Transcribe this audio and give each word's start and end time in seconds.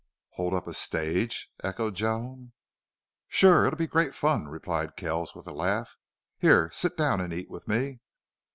"Hold 0.31 0.55
up 0.55 0.65
a 0.65 0.73
stage?" 0.73 1.51
echoed 1.63 1.93
Joan. 1.93 2.53
"Sure. 3.27 3.67
It'll 3.67 3.77
be 3.77 3.85
great 3.85 4.15
fun," 4.15 4.47
replied 4.47 4.95
Kells, 4.95 5.35
with 5.35 5.45
a 5.45 5.51
laugh. 5.53 5.95
"Here 6.39 6.71
sit 6.71 6.97
down 6.97 7.21
and 7.21 7.31
eat 7.31 7.51
with 7.51 7.67
me.... 7.67 7.99